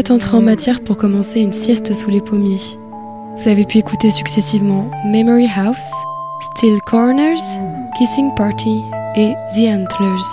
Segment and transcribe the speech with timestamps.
[0.00, 2.78] fait entrer en matière pour commencer une sieste sous les pommiers.
[3.36, 5.92] Vous avez pu écouter successivement Memory House,
[6.40, 7.42] Still Corners,
[7.98, 8.80] Kissing Party
[9.16, 10.24] et The Antlers.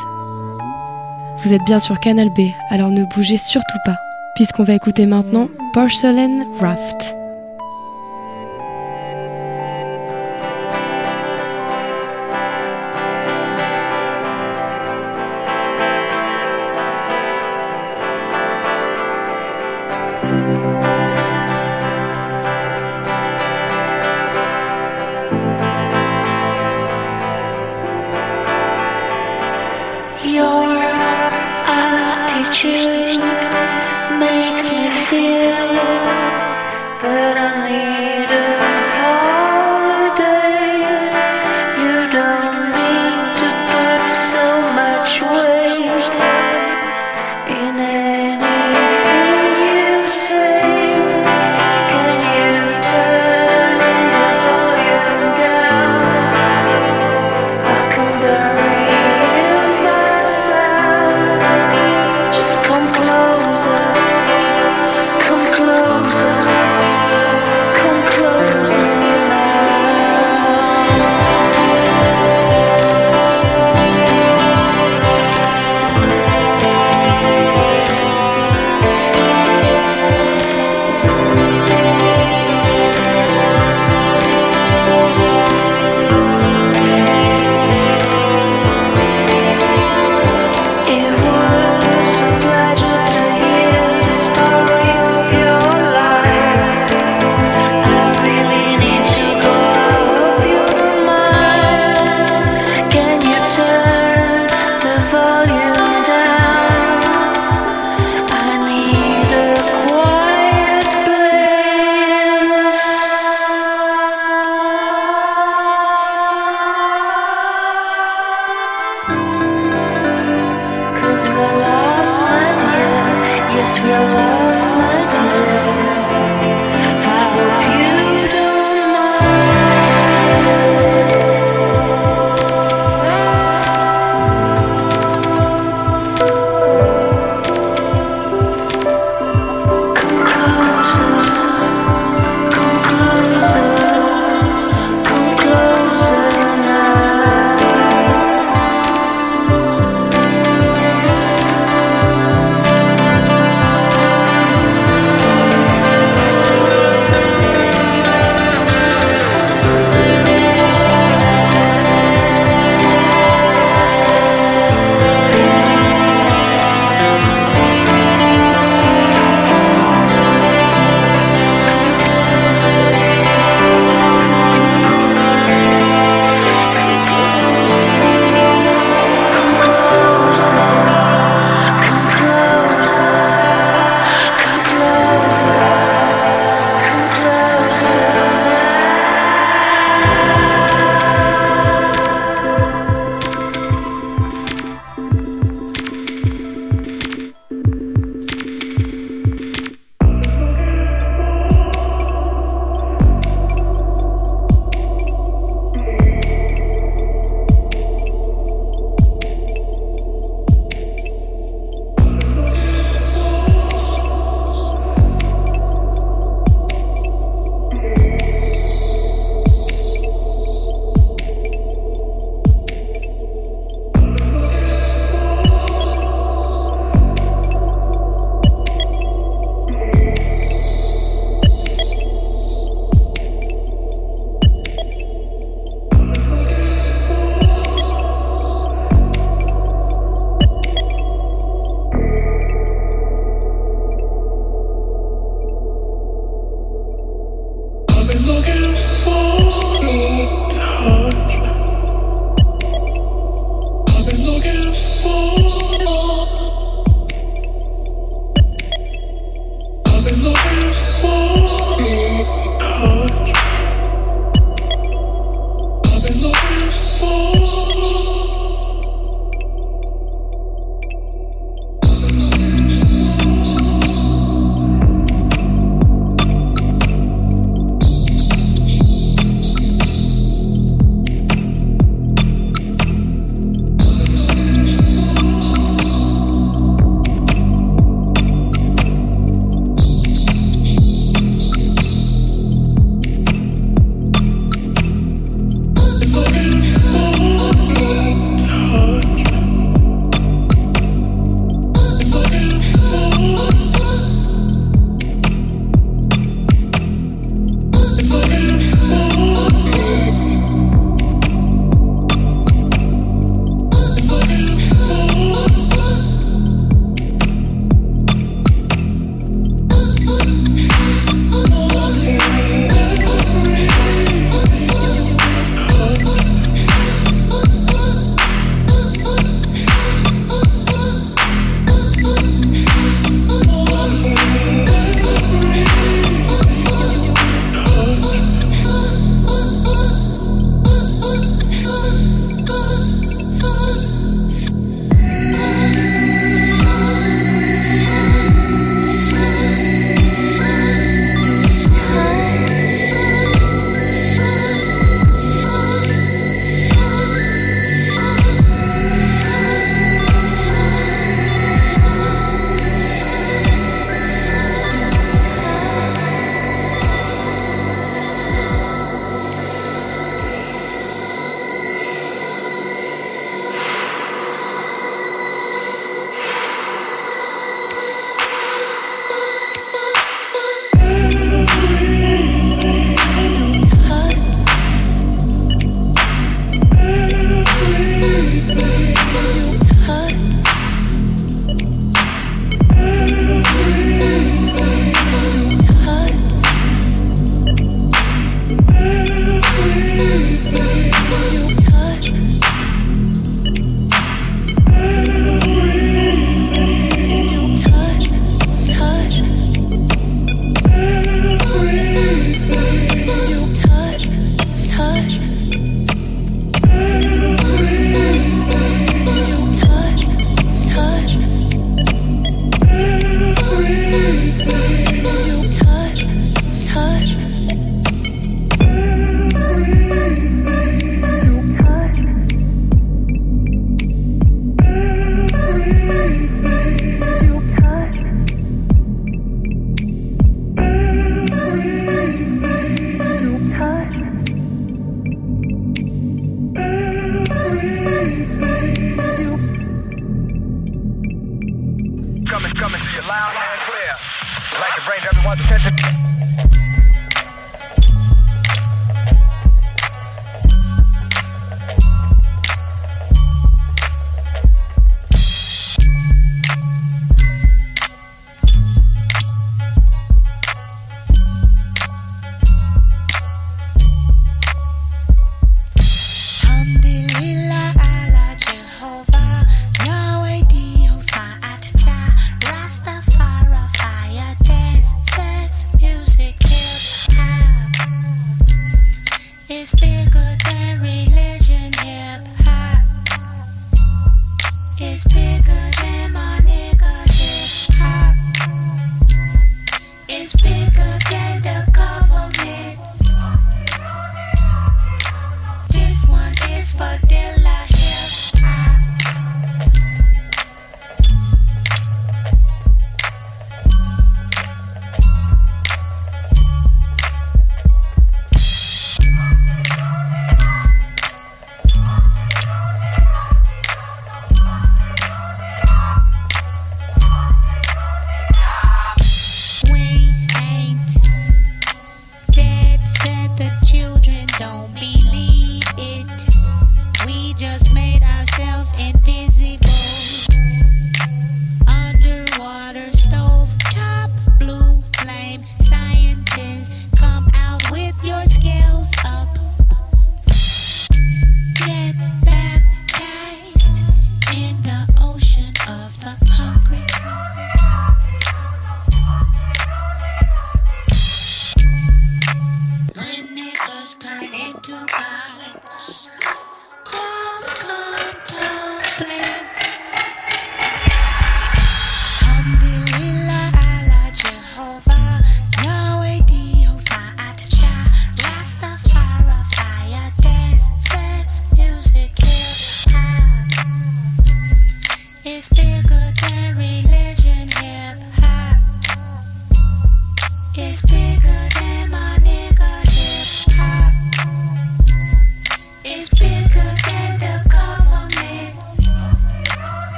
[1.44, 3.98] Vous êtes bien sur Canal B, alors ne bougez surtout pas,
[4.36, 7.18] puisqu'on va écouter maintenant Porcelain Raft.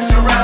[0.00, 0.39] that's around.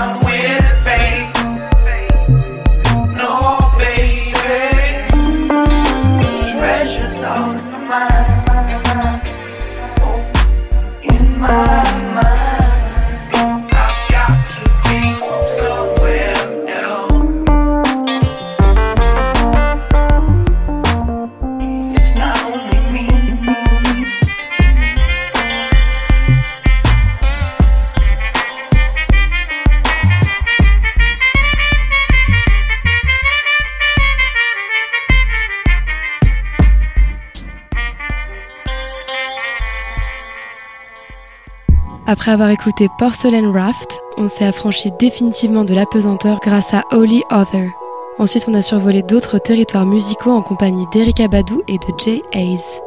[42.27, 47.71] Après avoir écouté Porcelain Raft, on s'est affranchi définitivement de l'apesanteur grâce à Holy Other.
[48.19, 52.81] Ensuite, on a survolé d'autres territoires musicaux en compagnie d'Erika Badou et de Jay Hayes.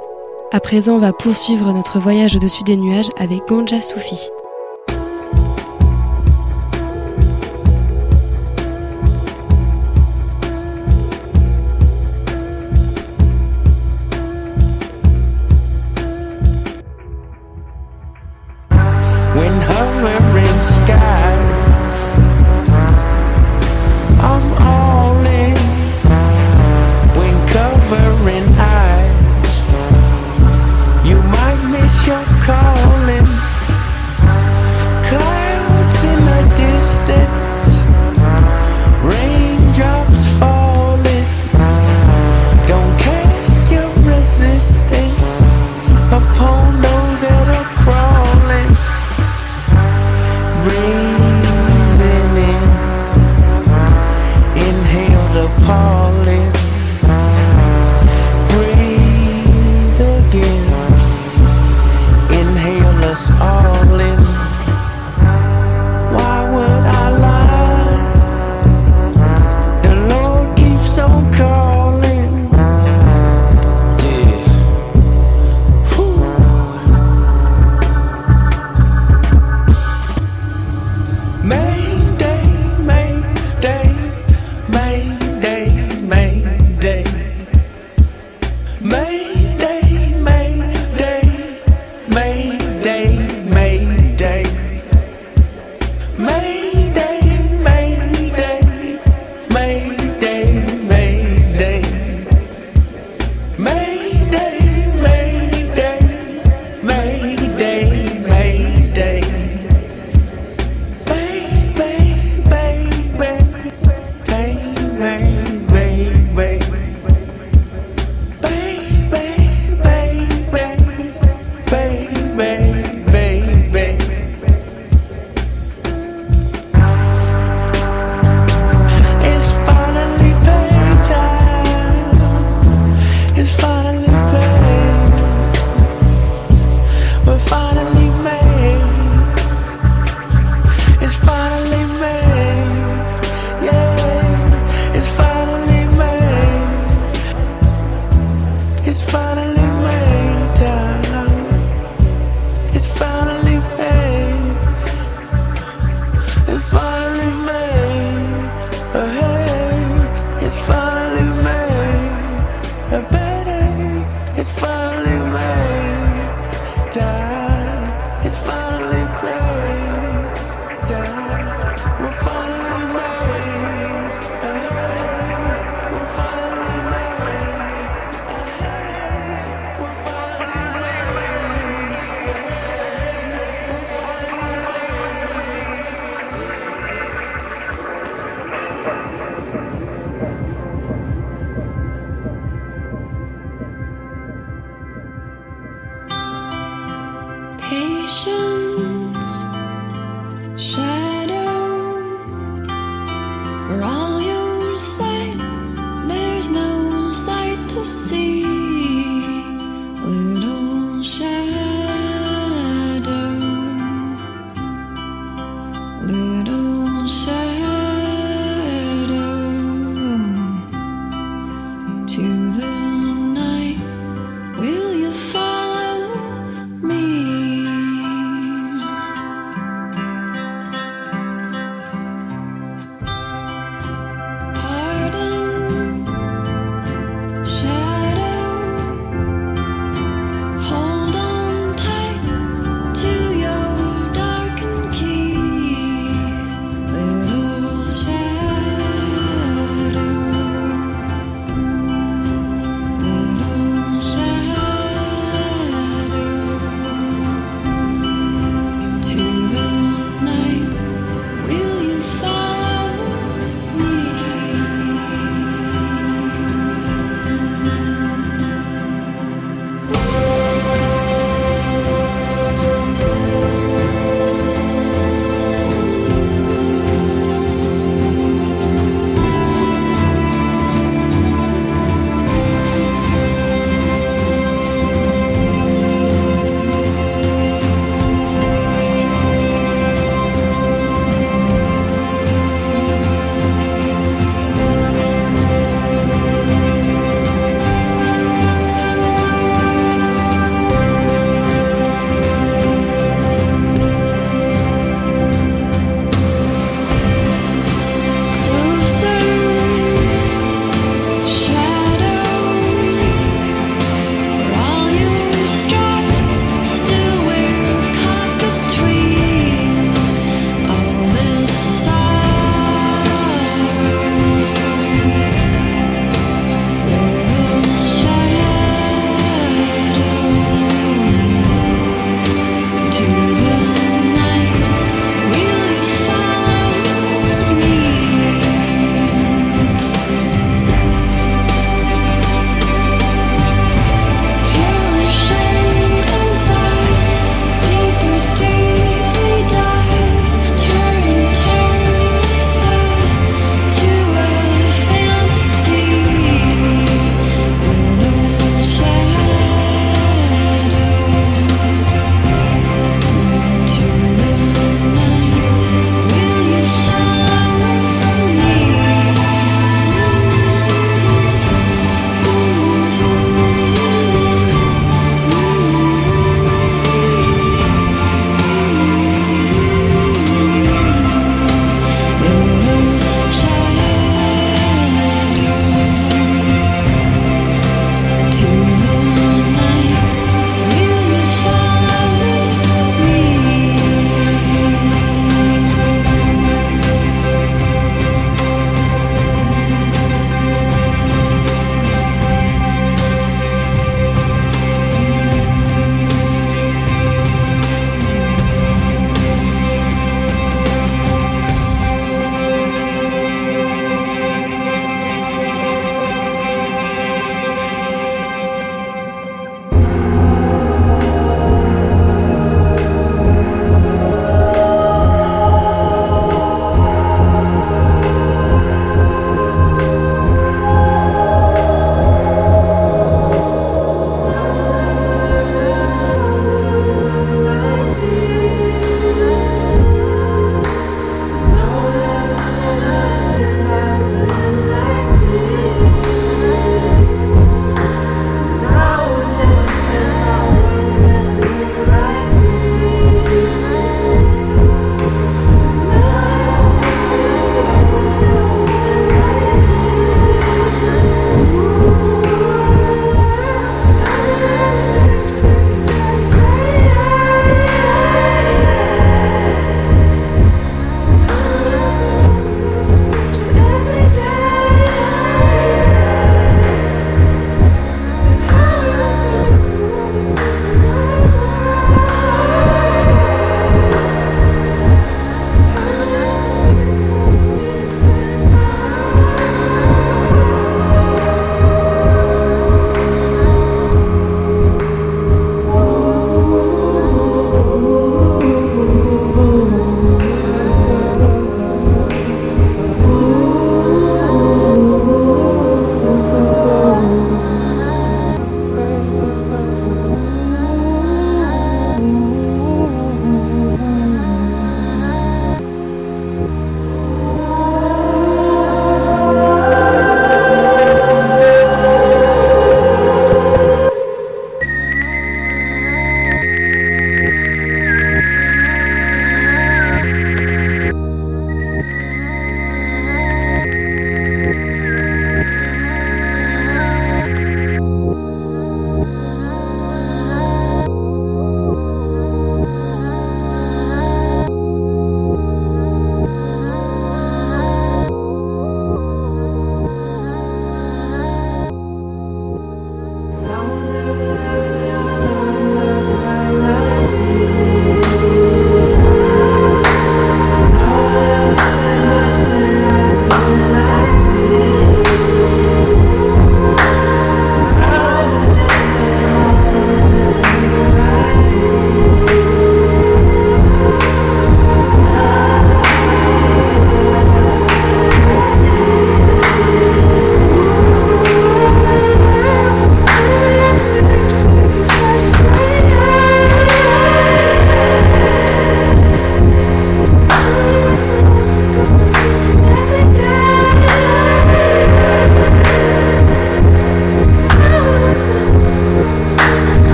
[0.52, 4.30] À présent, on va poursuivre notre voyage au-dessus des nuages avec Ganja Soufi.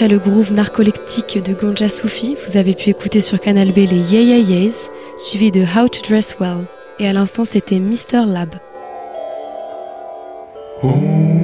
[0.00, 3.98] Après le groove narcoleptique de Gonja Soufi, vous avez pu écouter sur Canal B les
[3.98, 4.88] Yeah Yeah Yeahs,
[5.18, 6.64] suivi de How to Dress Well.
[6.98, 8.24] Et à l'instant, c'était Mr.
[8.26, 8.54] Lab.
[10.82, 11.39] Oh.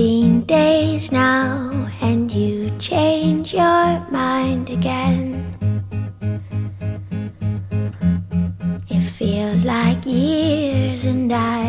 [0.00, 5.44] been days now, and you change your mind again.
[8.88, 11.59] It feels like years, and I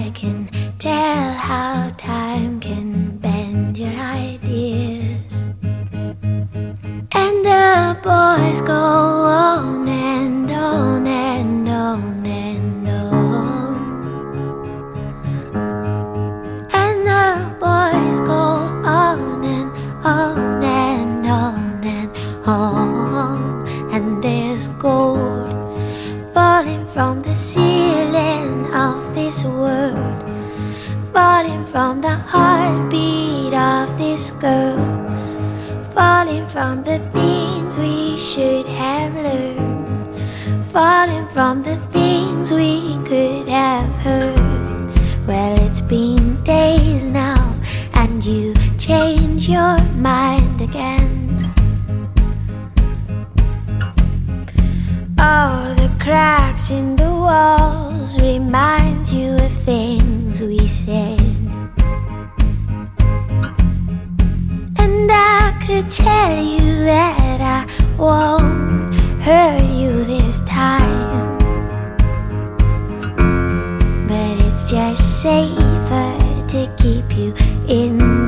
[75.22, 76.18] safer
[76.48, 77.32] to keep you
[77.68, 78.21] in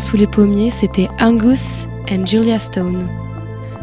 [0.00, 3.08] sous les pommiers, c'était Angus and Julia Stone.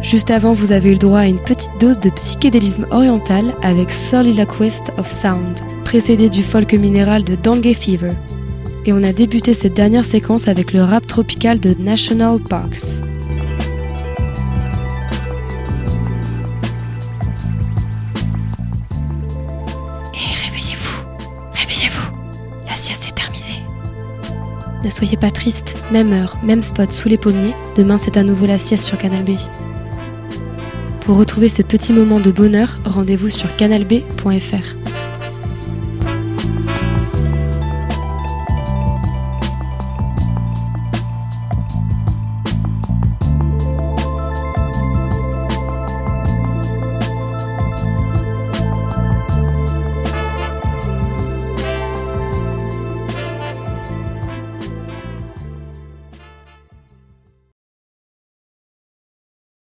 [0.01, 3.91] Juste avant, vous avez eu le droit à une petite dose de psychédélisme oriental avec
[3.91, 8.13] Soliloquist of Sound, précédé du folk minéral de Dengue Fever.
[8.85, 13.01] Et on a débuté cette dernière séquence avec le rap tropical de National Parks.
[20.13, 21.01] Et réveillez-vous,
[21.53, 22.11] réveillez-vous,
[22.67, 23.63] la sieste est terminée.
[24.83, 28.45] Ne soyez pas triste, même heure, même spot sous les pommiers, demain c'est à nouveau
[28.45, 29.31] la sieste sur Canal B.
[31.01, 34.80] Pour retrouver ce petit moment de bonheur, rendez-vous sur canalb.fr.